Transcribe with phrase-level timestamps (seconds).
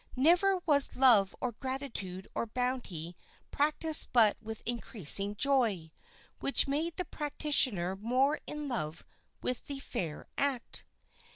[0.15, 3.15] Never was love or gratitude or bounty
[3.51, 5.91] practiced but with increasing joy,
[6.39, 9.05] which made the practicer more in love
[9.43, 10.85] with the fair act.